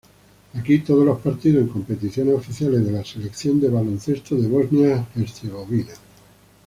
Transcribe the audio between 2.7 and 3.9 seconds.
de la Selección de